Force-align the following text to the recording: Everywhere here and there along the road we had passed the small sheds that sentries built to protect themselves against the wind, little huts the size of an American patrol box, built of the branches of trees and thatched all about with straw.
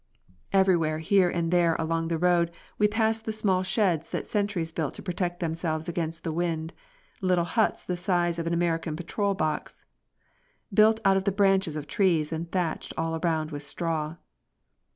Everywhere 0.51 0.97
here 0.97 1.29
and 1.29 1.51
there 1.51 1.75
along 1.77 2.07
the 2.07 2.17
road 2.17 2.49
we 2.79 2.85
had 2.85 2.91
passed 2.91 3.25
the 3.25 3.31
small 3.31 3.61
sheds 3.61 4.09
that 4.09 4.25
sentries 4.25 4.71
built 4.71 4.95
to 4.95 5.03
protect 5.03 5.39
themselves 5.39 5.87
against 5.87 6.23
the 6.23 6.31
wind, 6.31 6.73
little 7.21 7.45
huts 7.45 7.83
the 7.83 7.95
size 7.95 8.39
of 8.39 8.47
an 8.47 8.53
American 8.55 8.95
patrol 8.95 9.35
box, 9.35 9.85
built 10.73 10.99
of 11.05 11.25
the 11.25 11.31
branches 11.31 11.75
of 11.75 11.85
trees 11.85 12.31
and 12.33 12.51
thatched 12.51 12.93
all 12.97 13.13
about 13.13 13.51
with 13.51 13.61
straw. 13.61 14.15